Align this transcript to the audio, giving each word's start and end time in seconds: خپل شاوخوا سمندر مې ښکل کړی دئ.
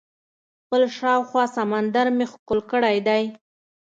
خپل 0.61 0.81
شاوخوا 0.97 1.43
سمندر 1.57 2.05
مې 2.17 2.25
ښکل 2.33 2.59
کړی 2.71 2.97
دئ. 3.07 3.23